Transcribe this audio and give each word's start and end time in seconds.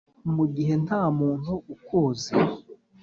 mu 0.35 0.45
gihe 0.55 0.73
nta 0.85 1.01
muntu 1.19 1.53
ukuzi 1.73 2.33